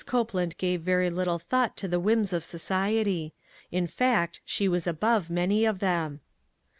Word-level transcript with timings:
Copeland 0.07 0.57
gave 0.57 0.81
very 0.81 1.11
little 1.11 1.37
thought 1.37 1.77
to 1.77 1.87
the 1.87 1.99
whims 1.99 2.33
of 2.33 2.43
society; 2.43 3.35
in 3.71 3.85
fact, 3.85 4.41
she 4.43 4.67
was 4.67 4.87
above 4.87 5.29
many 5.29 5.63
of 5.63 5.77
them. 5.77 6.21